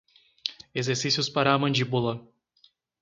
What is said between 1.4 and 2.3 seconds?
a mandíbula